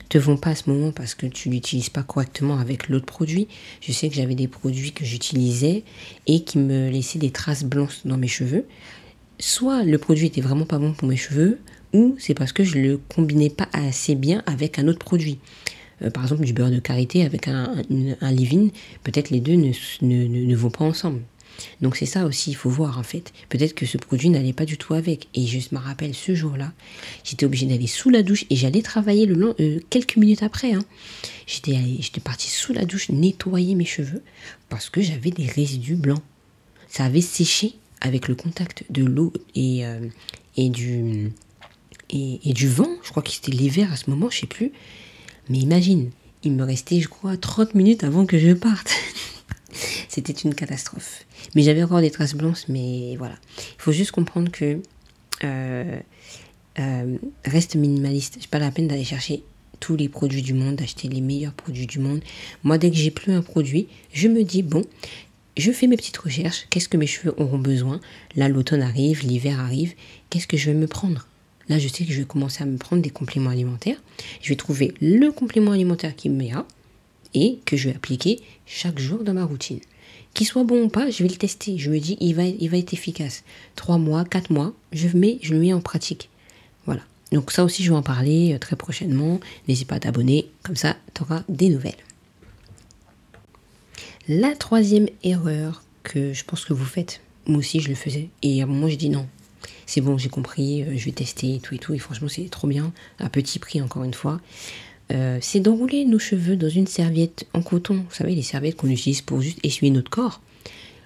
te 0.09 0.17
vont 0.17 0.37
pas 0.37 0.51
à 0.51 0.55
ce 0.55 0.69
moment 0.69 0.91
parce 0.91 1.15
que 1.15 1.25
tu 1.25 1.49
l'utilises 1.49 1.89
pas 1.89 2.03
correctement 2.03 2.57
avec 2.57 2.87
l'autre 2.87 3.05
produit. 3.05 3.49
Je 3.81 3.91
sais 3.91 4.07
que 4.07 4.15
j'avais 4.15 4.35
des 4.35 4.47
produits 4.47 4.93
que 4.93 5.03
j'utilisais 5.03 5.83
et 6.27 6.43
qui 6.43 6.57
me 6.59 6.89
laissaient 6.89 7.19
des 7.19 7.31
traces 7.31 7.65
blanches 7.65 7.99
dans 8.05 8.17
mes 8.17 8.29
cheveux. 8.29 8.65
Soit 9.37 9.83
le 9.83 9.97
produit 9.97 10.27
était 10.27 10.41
vraiment 10.41 10.65
pas 10.65 10.79
bon 10.79 10.93
pour 10.93 11.09
mes 11.09 11.17
cheveux, 11.17 11.59
ou 11.93 12.15
c'est 12.19 12.33
parce 12.33 12.53
que 12.53 12.63
je 12.63 12.77
le 12.77 12.97
combinais 12.97 13.49
pas 13.49 13.69
assez 13.73 14.15
bien 14.15 14.43
avec 14.45 14.79
un 14.79 14.87
autre 14.87 14.99
produit. 14.99 15.39
Euh, 16.01 16.09
par 16.09 16.23
exemple, 16.23 16.45
du 16.45 16.53
beurre 16.53 16.71
de 16.71 16.79
karité 16.79 17.23
avec 17.23 17.47
un, 17.47 17.75
un, 18.21 18.31
leave-in, 18.31 18.69
peut-être 19.03 19.29
les 19.29 19.39
deux 19.39 19.55
ne, 19.55 19.71
ne, 20.01 20.27
ne, 20.27 20.55
vont 20.55 20.69
pas 20.69 20.85
ensemble. 20.85 21.21
Donc 21.81 21.95
c'est 21.95 22.05
ça 22.05 22.25
aussi, 22.25 22.51
il 22.51 22.55
faut 22.55 22.69
voir 22.69 22.99
en 22.99 23.03
fait. 23.03 23.33
Peut-être 23.49 23.73
que 23.73 23.87
ce 23.87 23.97
produit 23.97 24.29
n'allait 24.29 24.53
pas 24.53 24.65
du 24.65 24.77
tout 24.77 24.93
avec. 24.93 25.27
Et 25.33 25.47
je 25.47 25.59
me 25.71 25.79
rappelle 25.79 26.13
ce 26.13 26.35
jour-là, 26.35 26.71
j'étais 27.23 27.45
obligée 27.45 27.65
d'aller 27.65 27.87
sous 27.87 28.11
la 28.11 28.21
douche 28.21 28.45
et 28.51 28.55
j'allais 28.55 28.83
travailler 28.83 29.25
le 29.25 29.33
long, 29.33 29.55
euh, 29.59 29.79
quelques 29.89 30.17
minutes 30.17 30.43
après. 30.43 30.73
Hein. 30.73 30.83
J'étais, 31.47 31.75
j'étais 31.99 32.21
partie 32.21 32.49
sous 32.49 32.73
la 32.73 32.85
douche 32.85 33.09
nettoyer 33.09 33.73
mes 33.73 33.85
cheveux 33.85 34.21
parce 34.69 34.89
que 34.91 35.01
j'avais 35.01 35.31
des 35.31 35.47
résidus 35.47 35.95
blancs. 35.95 36.21
Ça 36.89 37.05
avait 37.05 37.21
séché 37.21 37.73
avec 38.01 38.27
le 38.27 38.35
contact 38.35 38.83
de 38.91 39.03
l'eau 39.03 39.33
et, 39.55 39.83
euh, 39.83 40.07
et 40.57 40.69
du, 40.69 41.31
et, 42.09 42.53
du 42.53 42.67
vent. 42.67 42.89
Je 43.03 43.09
crois 43.09 43.23
que 43.23 43.29
c'était 43.29 43.51
l'hiver 43.51 43.91
à 43.91 43.95
ce 43.95 44.09
moment, 44.09 44.29
je 44.29 44.39
sais 44.39 44.47
plus. 44.47 44.71
Mais 45.49 45.59
imagine, 45.59 46.11
il 46.43 46.53
me 46.53 46.63
restait, 46.63 46.99
je 46.99 47.07
crois, 47.07 47.37
30 47.37 47.75
minutes 47.75 48.03
avant 48.03 48.25
que 48.25 48.37
je 48.37 48.53
parte. 48.53 48.91
c'était 50.09 50.33
une 50.33 50.53
catastrophe. 50.53 51.25
Mais 51.55 51.61
j'avais 51.61 51.83
encore 51.83 52.01
des 52.01 52.11
traces 52.11 52.35
blanches, 52.35 52.67
mais 52.67 53.15
voilà. 53.17 53.35
Il 53.57 53.81
faut 53.81 53.91
juste 53.91 54.11
comprendre 54.11 54.51
que 54.51 54.81
euh, 55.43 55.99
euh, 56.79 57.17
reste 57.45 57.75
minimaliste. 57.75 58.37
C'est 58.39 58.49
pas 58.49 58.59
la 58.59 58.71
peine 58.71 58.87
d'aller 58.87 59.03
chercher 59.03 59.43
tous 59.79 59.95
les 59.95 60.09
produits 60.09 60.41
du 60.41 60.53
monde, 60.53 60.75
d'acheter 60.75 61.07
les 61.07 61.21
meilleurs 61.21 61.53
produits 61.53 61.87
du 61.87 61.99
monde. 61.99 62.21
Moi, 62.63 62.77
dès 62.77 62.89
que 62.89 62.97
j'ai 62.97 63.11
plus 63.11 63.33
un 63.33 63.41
produit, 63.41 63.87
je 64.11 64.27
me 64.27 64.43
dis 64.43 64.63
bon, 64.63 64.83
je 65.55 65.71
fais 65.71 65.87
mes 65.87 65.97
petites 65.97 66.17
recherches. 66.17 66.67
Qu'est-ce 66.69 66.89
que 66.89 66.97
mes 66.97 67.07
cheveux 67.07 67.33
auront 67.37 67.59
besoin? 67.59 67.99
Là, 68.35 68.47
l'automne 68.49 68.81
arrive, 68.81 69.25
l'hiver 69.25 69.59
arrive. 69.59 69.93
Qu'est-ce 70.29 70.47
que 70.47 70.57
je 70.57 70.71
vais 70.71 70.77
me 70.77 70.87
prendre? 70.87 71.27
Là, 71.69 71.79
je 71.79 71.87
sais 71.87 72.05
que 72.05 72.11
je 72.11 72.19
vais 72.19 72.27
commencer 72.27 72.63
à 72.63 72.65
me 72.65 72.77
prendre 72.77 73.01
des 73.01 73.09
compléments 73.09 73.49
alimentaires. 73.49 74.01
Je 74.41 74.49
vais 74.49 74.55
trouver 74.55 74.93
le 75.01 75.31
complément 75.31 75.71
alimentaire 75.71 76.15
qui 76.15 76.29
me 76.29 76.53
à 76.55 76.65
et 77.33 77.59
que 77.65 77.75
je 77.75 77.89
vais 77.89 77.95
appliquer 77.95 78.39
chaque 78.65 78.99
jour 78.99 79.23
dans 79.23 79.33
ma 79.33 79.43
routine. 79.43 79.79
Qu'il 80.33 80.47
soit 80.47 80.63
bon 80.63 80.83
ou 80.83 80.89
pas, 80.89 81.09
je 81.09 81.23
vais 81.23 81.29
le 81.29 81.35
tester. 81.35 81.77
Je 81.77 81.89
me 81.89 81.99
dis, 81.99 82.17
il 82.21 82.35
va, 82.35 82.43
il 82.43 82.69
va 82.69 82.77
être 82.77 82.93
efficace. 82.93 83.43
Trois 83.75 83.97
mois, 83.97 84.23
quatre 84.23 84.51
mois, 84.51 84.73
je, 84.93 85.07
mets, 85.09 85.39
je 85.41 85.53
le 85.53 85.59
mets 85.59 85.73
en 85.73 85.81
pratique. 85.81 86.29
Voilà. 86.85 87.01
Donc 87.31 87.51
ça 87.51 87.63
aussi, 87.63 87.83
je 87.83 87.91
vais 87.91 87.97
en 87.97 88.03
parler 88.03 88.53
euh, 88.53 88.59
très 88.59 88.75
prochainement. 88.75 89.39
N'hésite 89.67 89.87
pas 89.87 89.95
à 89.95 89.99
t'abonner, 89.99 90.47
comme 90.63 90.75
ça, 90.75 90.95
tu 91.13 91.23
auras 91.23 91.43
des 91.49 91.69
nouvelles. 91.69 91.97
La 94.29 94.55
troisième 94.55 95.07
erreur 95.23 95.83
que 96.03 96.33
je 96.33 96.43
pense 96.43 96.65
que 96.65 96.73
vous 96.73 96.85
faites, 96.85 97.21
moi 97.45 97.59
aussi 97.59 97.79
je 97.79 97.87
le 97.87 97.95
faisais, 97.95 98.27
et 98.41 98.61
à 98.61 98.65
un 98.65 98.67
moment 98.67 98.89
je 98.89 98.95
dis 98.95 99.09
non, 99.09 99.25
c'est 99.87 100.01
bon, 100.01 100.17
j'ai 100.17 100.29
compris, 100.29 100.83
euh, 100.83 100.97
je 100.97 101.05
vais 101.05 101.13
tester 101.13 101.55
et 101.55 101.59
tout 101.59 101.73
et 101.73 101.79
tout. 101.79 101.93
Et 101.93 101.97
franchement, 101.97 102.27
c'est 102.27 102.49
trop 102.51 102.67
bien, 102.67 102.93
à 103.19 103.29
petit 103.29 103.57
prix 103.57 103.81
encore 103.81 104.03
une 104.03 104.13
fois. 104.13 104.39
Euh, 105.13 105.39
c'est 105.41 105.61
d'enrouler 105.61 106.03
nos 106.03 106.19
cheveux 106.19 106.57
dans 106.57 106.69
une 106.69 106.85
serviette 106.85 107.47
en 107.53 107.61
coton. 107.61 107.95
Vous 108.07 108.15
savez, 108.15 108.35
les 108.35 108.43
serviettes 108.43 108.75
qu'on 108.75 108.89
utilise 108.89 109.21
pour 109.21 109.41
juste 109.41 109.59
essuyer 109.63 109.89
notre 109.89 110.11
corps. 110.11 110.41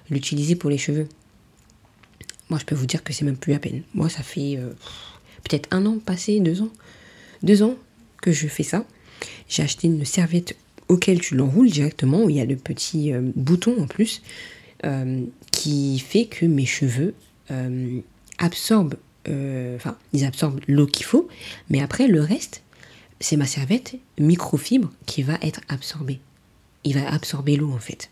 L'utiliser 0.10 0.56
pour 0.56 0.72
les 0.72 0.80
cheveux. 0.80 1.08
Moi, 2.50 2.60
je 2.60 2.66
peux 2.66 2.76
vous 2.76 2.88
dire 2.88 3.04
que 3.04 3.14
c'est 3.14 3.24
même 3.24 3.38
plus 3.38 3.54
la 3.54 3.60
peine. 3.60 3.84
Moi, 3.94 4.10
ça 4.10 4.24
fait 4.24 4.58
euh, 4.58 4.72
peut-être 5.44 5.70
un 5.72 5.86
an 5.86 6.00
passé, 6.00 6.40
deux 6.40 6.64
ans. 6.64 6.72
Deux 7.44 7.62
ans 7.62 7.76
que 8.22 8.32
je 8.32 8.48
fais 8.48 8.64
ça. 8.64 8.84
J'ai 9.48 9.62
acheté 9.62 9.88
une 9.88 10.04
serviette 10.06 10.56
auquel 10.88 11.22
tu 11.22 11.36
l'enroules 11.36 11.70
directement, 11.70 12.24
où 12.24 12.30
il 12.32 12.38
y 12.38 12.42
a 12.42 12.46
le 12.46 12.56
petit 12.56 13.14
bouton 13.36 13.76
en 13.82 13.88
plus, 13.88 14.22
qui 15.52 16.00
fait 16.00 16.26
que 16.26 16.46
mes 16.46 16.66
cheveux 16.66 17.14
absorbent, 18.42 18.98
euh, 19.30 19.78
ils 20.14 20.26
absorbent 20.26 20.60
l'eau 20.68 20.88
qu'il 20.88 21.06
faut, 21.06 21.28
mais 21.70 21.82
après, 21.82 22.08
le 22.08 22.22
reste, 22.22 22.64
c'est 23.20 23.38
ma 23.38 23.46
serviette 23.46 23.96
microfibre 24.20 24.92
qui 25.06 25.24
va 25.24 25.38
être 25.42 25.62
absorbée. 25.70 26.20
Il 26.84 26.96
va 26.96 27.10
absorber 27.12 27.56
l'eau, 27.56 27.72
en 27.72 27.80
fait. 27.80 28.10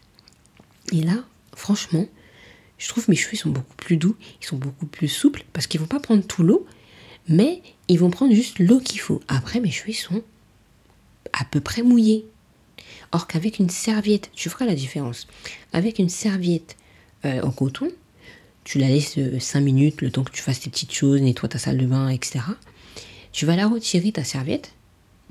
Et 0.93 1.01
là, 1.01 1.23
franchement, 1.55 2.07
je 2.77 2.87
trouve 2.87 3.09
mes 3.09 3.15
cheveux 3.15 3.35
sont 3.35 3.49
beaucoup 3.49 3.75
plus 3.75 3.97
doux, 3.97 4.15
ils 4.41 4.45
sont 4.45 4.57
beaucoup 4.57 4.85
plus 4.85 5.09
souples, 5.09 5.43
parce 5.51 5.67
qu'ils 5.67 5.79
vont 5.79 5.87
pas 5.87 5.99
prendre 5.99 6.23
tout 6.23 6.43
l'eau, 6.43 6.65
mais 7.27 7.61
ils 7.87 7.99
vont 7.99 8.11
prendre 8.11 8.33
juste 8.33 8.59
l'eau 8.59 8.79
qu'il 8.79 8.99
faut. 9.01 9.21
Après, 9.27 9.59
mes 9.59 9.71
cheveux 9.71 9.93
sont 9.93 10.23
à 11.33 11.43
peu 11.45 11.59
près 11.59 11.81
mouillés. 11.81 12.25
Or 13.11 13.27
qu'avec 13.27 13.59
une 13.59 13.69
serviette, 13.69 14.29
tu 14.33 14.49
feras 14.49 14.65
la 14.65 14.75
différence. 14.75 15.27
Avec 15.73 15.99
une 15.99 16.09
serviette 16.09 16.77
euh, 17.25 17.41
en 17.41 17.51
coton, 17.51 17.89
tu 18.69 18.77
la 18.77 18.87
laisses 18.87 19.17
5 19.39 19.59
euh, 19.59 19.63
minutes, 19.63 20.03
le 20.03 20.11
temps 20.11 20.23
que 20.23 20.31
tu 20.31 20.43
fasses 20.43 20.59
tes 20.59 20.69
petites 20.69 20.93
choses, 20.93 21.23
nettoie 21.23 21.49
ta 21.49 21.57
salle 21.57 21.79
de 21.79 21.87
bain, 21.87 22.07
etc. 22.07 22.41
Tu 23.31 23.47
vas 23.47 23.55
la 23.55 23.67
retirer, 23.67 24.11
ta 24.11 24.23
serviette, 24.23 24.73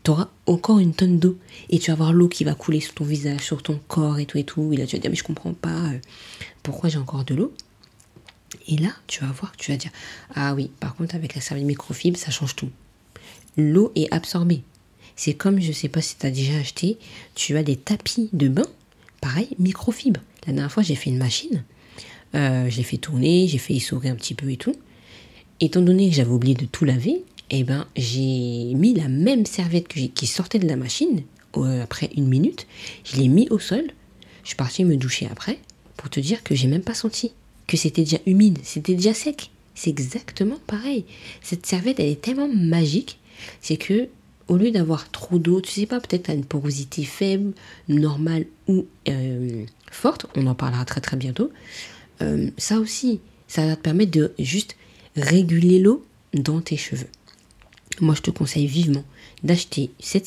tu 0.03 0.11
auras 0.11 0.29
encore 0.47 0.81
une 0.81 0.93
tonne 0.93 1.21
d'eau. 1.21 1.39
Et 1.71 1.79
tu 1.79 1.93
vas 1.93 1.93
avoir 1.93 2.13
l'eau 2.13 2.27
qui 2.27 2.43
va 2.43 2.55
couler 2.55 2.81
sur 2.81 2.95
ton 2.95 3.05
visage, 3.05 3.43
sur 3.43 3.63
ton 3.63 3.79
corps 3.87 4.19
et 4.19 4.27
tout 4.27 4.39
et 4.39 4.43
tout. 4.43 4.73
Et 4.73 4.77
là, 4.77 4.87
tu 4.87 4.97
vas 4.97 5.01
dire, 5.01 5.11
mais 5.13 5.17
je 5.17 5.23
comprends 5.23 5.55
pas 5.55 5.69
euh, 5.69 5.99
pourquoi 6.65 6.89
j'ai 6.89 6.99
encore 6.99 7.25
de 7.25 7.37
l'eau. 7.37 7.55
Et 8.67 8.77
là, 8.77 8.91
tu 9.07 9.21
vas 9.21 9.31
voir, 9.31 9.53
tu 9.57 9.71
vas 9.71 9.77
dire, 9.77 9.93
ah 10.35 10.53
oui, 10.57 10.73
par 10.81 10.97
contre, 10.97 11.15
avec 11.15 11.37
la 11.37 11.41
serviette 11.41 11.69
microfibre, 11.69 12.19
ça 12.19 12.33
change 12.33 12.57
tout. 12.57 12.71
L'eau 13.57 13.93
est 13.95 14.13
absorbée. 14.13 14.63
C'est 15.15 15.35
comme, 15.35 15.61
je 15.61 15.71
sais 15.71 15.89
pas 15.89 16.03
si 16.03 16.17
tu 16.17 16.27
as 16.27 16.33
déjà 16.33 16.57
acheté, 16.57 16.99
tu 17.37 17.57
as 17.57 17.63
des 17.63 17.77
tapis 17.77 18.31
de 18.33 18.49
bain, 18.49 18.67
pareil, 19.21 19.51
microfibre. 19.61 20.21
La 20.49 20.55
dernière 20.55 20.73
fois, 20.73 20.83
j'ai 20.83 20.97
fait 20.97 21.11
une 21.11 21.19
machine. 21.19 21.63
Euh, 22.35 22.69
j'ai 22.69 22.83
fait 22.83 22.99
tourner, 22.99 23.49
j'ai 23.49 23.59
fait 23.59 23.75
essorer 23.75 24.09
un 24.09 24.15
petit 24.15 24.35
peu 24.35 24.51
et 24.51 24.57
tout. 24.57 24.75
Étant 25.61 25.81
donné 25.81 26.09
que 26.09 26.15
j'avais 26.15 26.31
oublié 26.31 26.55
de 26.55 26.67
tout 26.67 26.85
laver, 26.85 27.25
eh 27.51 27.65
ben, 27.65 27.87
j'ai 27.97 28.75
mis 28.75 28.95
la 28.95 29.09
même 29.09 29.47
serviette 29.47 29.89
qui 29.89 30.27
sortait 30.27 30.59
de 30.59 30.69
la 30.69 30.77
machine, 30.77 31.23
après 31.83 32.11
une 32.17 32.29
minute, 32.29 32.67
je 33.05 33.17
l'ai 33.17 33.29
mis 33.29 33.49
au 33.51 33.59
sol. 33.59 33.85
Je 34.43 34.49
suis 34.49 34.57
partie 34.57 34.85
me 34.85 34.97
doucher 34.97 35.29
après, 35.31 35.59
pour 35.97 36.11
te 36.11 36.21
dire 36.21 36.43
que 36.43 36.55
j'ai 36.55 36.69
même 36.69 36.83
pas 36.83 36.95
senti 36.95 37.33
que 37.67 37.77
c'était 37.77 38.03
déjà 38.03 38.19
humide, 38.27 38.59
c'était 38.63 38.95
déjà 38.95 39.15
sec. 39.15 39.51
C'est 39.75 39.91
exactement 39.91 40.59
pareil. 40.67 41.05
Cette 41.43 41.67
serviette, 41.67 42.01
elle 42.01 42.09
est 42.09 42.21
tellement 42.21 42.49
magique, 42.49 43.19
c'est 43.61 43.77
que 43.77 44.09
au 44.49 44.57
lieu 44.57 44.71
d'avoir 44.71 45.11
trop 45.11 45.39
d'eau, 45.39 45.61
tu 45.61 45.71
sais 45.71 45.87
pas, 45.87 46.01
peut-être 46.01 46.31
as 46.31 46.35
une 46.35 46.45
porosité 46.45 47.05
faible, 47.05 47.53
normale 47.89 48.47
ou 48.67 48.87
euh, 49.09 49.65
forte, 49.91 50.27
on 50.35 50.47
en 50.47 50.55
parlera 50.55 50.85
très 50.87 51.03
très 51.03 51.17
bientôt. 51.17 51.51
Euh, 52.23 52.51
ça 52.57 52.79
aussi, 52.79 53.21
ça 53.47 53.67
va 53.67 53.77
te 53.77 53.83
permettre 53.83 54.13
de 54.13 54.33
juste 54.39 54.77
réguler 55.17 55.79
l'eau 55.79 56.05
dans 56.35 56.61
tes 56.61 56.77
cheveux. 56.77 57.09
Moi, 58.01 58.15
je 58.15 58.23
te 58.23 58.31
conseille 58.31 58.67
vivement 58.67 59.05
d'acheter 59.43 59.91
cette, 59.99 60.27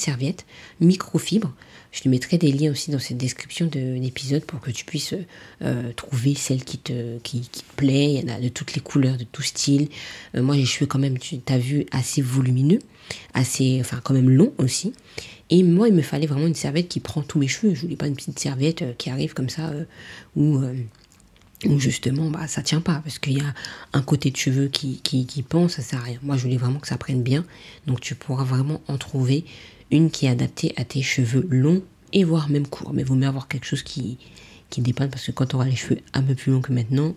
serviette 0.00 0.46
microfibre. 0.80 1.52
Je 1.90 2.00
te 2.00 2.08
mettrai 2.08 2.38
des 2.38 2.52
liens 2.52 2.70
aussi 2.70 2.90
dans 2.90 2.98
cette 2.98 3.18
description 3.18 3.66
de 3.66 3.98
l'épisode 4.00 4.44
pour 4.44 4.60
que 4.60 4.70
tu 4.70 4.86
puisses 4.86 5.14
euh, 5.62 5.92
trouver 5.92 6.34
celle 6.34 6.64
qui 6.64 6.78
te, 6.78 7.18
qui, 7.18 7.42
plaît. 7.76 8.14
Il 8.14 8.20
y 8.20 8.30
en 8.30 8.34
a 8.34 8.40
de 8.40 8.48
toutes 8.48 8.74
les 8.74 8.80
couleurs, 8.80 9.18
de 9.18 9.24
tout 9.24 9.42
style. 9.42 9.88
Euh, 10.34 10.42
moi, 10.42 10.56
j'ai 10.56 10.64
cheveux 10.64 10.86
quand 10.86 10.98
même, 10.98 11.18
tu 11.18 11.38
as 11.48 11.58
vu, 11.58 11.84
assez 11.90 12.22
volumineux, 12.22 12.78
assez, 13.34 13.78
enfin 13.80 14.00
quand 14.02 14.14
même 14.14 14.30
long 14.30 14.54
aussi. 14.56 14.94
Et 15.50 15.62
moi, 15.62 15.88
il 15.88 15.94
me 15.94 16.02
fallait 16.02 16.26
vraiment 16.26 16.46
une 16.46 16.54
serviette 16.54 16.88
qui 16.88 17.00
prend 17.00 17.20
tous 17.22 17.38
mes 17.38 17.48
cheveux. 17.48 17.74
Je 17.74 17.82
voulais 17.82 17.96
pas 17.96 18.06
une 18.06 18.16
petite 18.16 18.38
serviette 18.38 18.96
qui 18.96 19.10
arrive 19.10 19.34
comme 19.34 19.50
ça, 19.50 19.70
où 20.34 20.62
ou 21.66 21.78
justement 21.78 22.30
bah 22.30 22.46
ça 22.46 22.62
tient 22.62 22.80
pas 22.80 23.00
parce 23.04 23.18
qu'il 23.18 23.38
y 23.38 23.40
a 23.40 23.54
un 23.92 24.02
côté 24.02 24.30
de 24.30 24.36
cheveux 24.36 24.68
qui, 24.68 25.00
qui, 25.00 25.26
qui 25.26 25.42
pense 25.42 25.72
ça 25.72 25.82
sert 25.82 26.00
à 26.00 26.02
rien. 26.02 26.18
Moi 26.22 26.36
je 26.36 26.42
voulais 26.42 26.56
vraiment 26.56 26.78
que 26.78 26.88
ça 26.88 26.96
prenne 26.96 27.22
bien. 27.22 27.44
Donc 27.86 28.00
tu 28.00 28.14
pourras 28.14 28.44
vraiment 28.44 28.80
en 28.88 28.98
trouver 28.98 29.44
une 29.90 30.10
qui 30.10 30.26
est 30.26 30.30
adaptée 30.30 30.72
à 30.76 30.84
tes 30.84 31.02
cheveux 31.02 31.46
longs 31.50 31.82
et 32.12 32.24
voire 32.24 32.48
même 32.48 32.66
courts. 32.66 32.92
Mais 32.92 33.02
vaut 33.02 33.14
mieux 33.14 33.28
avoir 33.28 33.48
quelque 33.48 33.66
chose 33.66 33.82
qui 33.82 34.18
qui 34.70 34.80
dépanne 34.80 35.10
parce 35.10 35.26
que 35.26 35.32
quand 35.32 35.46
tu 35.46 35.56
auras 35.56 35.66
les 35.66 35.76
cheveux 35.76 36.00
un 36.14 36.22
peu 36.22 36.34
plus 36.34 36.52
longs 36.52 36.62
que 36.62 36.72
maintenant 36.72 37.14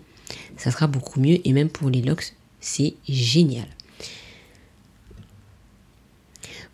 ça 0.56 0.70
sera 0.70 0.86
beaucoup 0.86 1.20
mieux. 1.20 1.38
Et 1.46 1.52
même 1.52 1.68
pour 1.68 1.90
les 1.90 2.02
locks 2.02 2.34
c'est 2.60 2.94
génial 3.08 3.66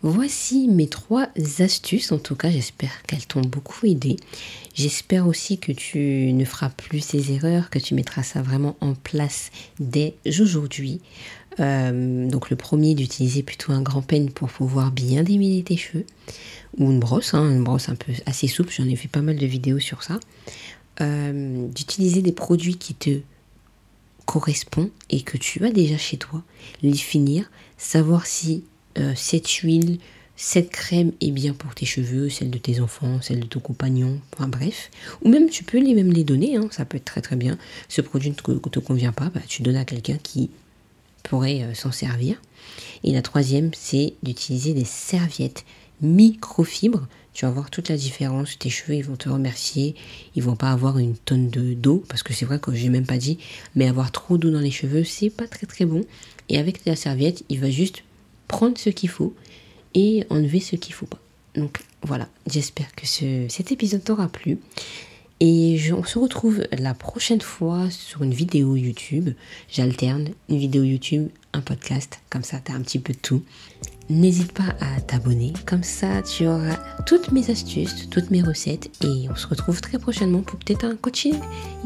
Voici 0.05 0.67
mes 0.67 0.87
trois 0.87 1.29
astuces, 1.59 2.11
en 2.11 2.19
tout 2.19 2.35
cas 2.35 2.49
j'espère 2.49 3.03
qu'elles 3.03 3.25
t'ont 3.25 3.39
beaucoup 3.39 3.85
aidé. 3.85 4.17
J'espère 4.75 5.25
aussi 5.27 5.59
que 5.59 5.71
tu 5.71 6.33
ne 6.33 6.43
feras 6.43 6.67
plus 6.67 6.99
ces 6.99 7.31
erreurs, 7.31 7.69
que 7.69 7.79
tu 7.79 7.93
mettras 7.93 8.21
ça 8.21 8.41
vraiment 8.41 8.75
en 8.81 8.95
place 8.95 9.49
dès 9.79 10.15
aujourd'hui. 10.27 10.99
Euh, 11.61 12.27
donc 12.27 12.49
le 12.49 12.57
premier 12.57 12.95
d'utiliser 12.95 13.43
plutôt 13.43 13.71
un 13.71 13.81
grand 13.81 14.01
peigne 14.01 14.29
pour 14.29 14.49
pouvoir 14.49 14.91
bien 14.91 15.23
démêler 15.23 15.63
tes 15.63 15.77
cheveux 15.77 16.05
ou 16.77 16.91
une 16.91 16.99
brosse, 16.99 17.33
hein, 17.33 17.49
une 17.49 17.63
brosse 17.63 17.87
un 17.87 17.95
peu 17.95 18.11
assez 18.25 18.49
souple, 18.49 18.73
j'en 18.75 18.89
ai 18.89 18.97
fait 18.97 19.07
pas 19.07 19.21
mal 19.21 19.37
de 19.37 19.45
vidéos 19.45 19.79
sur 19.79 20.03
ça. 20.03 20.19
Euh, 20.99 21.65
d'utiliser 21.69 22.21
des 22.21 22.33
produits 22.33 22.75
qui 22.75 22.93
te 22.93 23.21
correspondent 24.25 24.91
et 25.09 25.21
que 25.21 25.37
tu 25.37 25.65
as 25.65 25.71
déjà 25.71 25.97
chez 25.97 26.17
toi, 26.17 26.43
les 26.81 26.93
finir, 26.93 27.49
savoir 27.77 28.25
si 28.25 28.65
euh, 28.97 29.13
cette 29.15 29.49
huile, 29.49 29.99
cette 30.35 30.71
crème 30.71 31.11
est 31.21 31.31
bien 31.31 31.53
pour 31.53 31.75
tes 31.75 31.85
cheveux, 31.85 32.29
celle 32.29 32.49
de 32.49 32.57
tes 32.57 32.79
enfants, 32.79 33.21
celle 33.21 33.41
de 33.41 33.45
ton 33.45 33.59
compagnon, 33.59 34.19
enfin 34.33 34.47
bref. 34.47 34.89
Ou 35.23 35.29
même 35.29 35.49
tu 35.49 35.63
peux 35.63 35.79
les 35.79 35.93
même 35.93 36.11
les 36.11 36.23
donner, 36.23 36.55
hein, 36.55 36.67
ça 36.71 36.85
peut 36.85 36.97
être 36.97 37.05
très 37.05 37.21
très 37.21 37.35
bien. 37.35 37.57
Ce 37.87 38.01
produit 38.01 38.29
ne 38.29 38.35
te, 38.35 38.79
convient 38.79 39.11
pas, 39.11 39.29
bah, 39.29 39.41
tu 39.47 39.61
donnes 39.61 39.75
à 39.75 39.85
quelqu'un 39.85 40.17
qui 40.21 40.49
pourrait 41.23 41.63
euh, 41.63 41.73
s'en 41.73 41.91
servir. 41.91 42.41
Et 43.03 43.11
la 43.11 43.21
troisième, 43.21 43.71
c'est 43.73 44.13
d'utiliser 44.23 44.73
des 44.73 44.85
serviettes 44.85 45.65
microfibres. 46.01 47.07
Tu 47.33 47.45
vas 47.45 47.51
voir 47.51 47.69
toute 47.69 47.89
la 47.89 47.97
différence. 47.97 48.57
Tes 48.59 48.69
cheveux, 48.69 48.95
ils 48.95 49.05
vont 49.05 49.15
te 49.15 49.29
remercier. 49.29 49.95
Ils 50.35 50.43
vont 50.43 50.55
pas 50.55 50.71
avoir 50.71 50.99
une 50.99 51.15
tonne 51.15 51.49
de 51.49 51.73
d'eau 51.73 52.03
parce 52.07 52.23
que 52.23 52.33
c'est 52.33 52.45
vrai 52.45 52.59
que 52.59 52.73
j'ai 52.73 52.89
même 52.89 53.05
pas 53.05 53.17
dit, 53.17 53.39
mais 53.75 53.87
avoir 53.87 54.11
trop 54.11 54.37
d'eau 54.37 54.51
dans 54.51 54.59
les 54.59 54.71
cheveux, 54.71 55.03
c'est 55.03 55.29
pas 55.29 55.47
très 55.47 55.65
très 55.65 55.85
bon. 55.85 56.01
Et 56.49 56.59
avec 56.59 56.85
la 56.85 56.95
serviette, 56.95 57.43
il 57.49 57.59
va 57.59 57.69
juste 57.69 58.03
prendre 58.47 58.77
ce 58.77 58.89
qu'il 58.89 59.09
faut 59.09 59.33
et 59.93 60.25
enlever 60.29 60.59
ce 60.59 60.75
qu'il 60.75 60.93
faut 60.93 61.05
pas. 61.05 61.19
Donc 61.55 61.79
voilà, 62.01 62.27
j'espère 62.47 62.93
que 62.95 63.05
ce, 63.05 63.45
cet 63.49 63.71
épisode 63.71 64.03
t'aura 64.03 64.27
plu. 64.27 64.59
Et 65.39 65.77
je, 65.77 65.93
on 65.93 66.03
se 66.03 66.19
retrouve 66.19 66.63
la 66.77 66.93
prochaine 66.93 67.41
fois 67.41 67.89
sur 67.89 68.23
une 68.23 68.33
vidéo 68.33 68.75
YouTube. 68.75 69.31
J'alterne 69.69 70.29
une 70.49 70.57
vidéo 70.57 70.83
YouTube, 70.83 71.27
un 71.53 71.61
podcast, 71.61 72.19
comme 72.29 72.43
ça 72.43 72.59
tu 72.63 72.71
as 72.71 72.75
un 72.75 72.81
petit 72.81 72.99
peu 72.99 73.13
de 73.13 73.19
tout. 73.19 73.43
N'hésite 74.09 74.51
pas 74.51 74.75
à 74.79 75.01
t'abonner, 75.01 75.53
comme 75.65 75.83
ça 75.83 76.21
tu 76.21 76.45
auras 76.45 76.77
toutes 77.05 77.31
mes 77.31 77.49
astuces, 77.49 78.09
toutes 78.09 78.31
mes 78.31 78.41
recettes 78.41 78.89
et 79.03 79.29
on 79.29 79.35
se 79.35 79.47
retrouve 79.47 79.81
très 79.81 79.97
prochainement 79.97 80.41
pour 80.41 80.59
peut-être 80.59 80.85
un 80.85 80.95
coaching. 80.95 81.35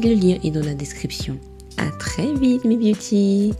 Le 0.02 0.14
lien 0.14 0.38
est 0.42 0.50
dans 0.50 0.64
la 0.64 0.74
description. 0.74 1.38
À 1.76 1.90
très 1.98 2.32
vite 2.34 2.64
mes 2.64 2.76
beauty 2.76 3.52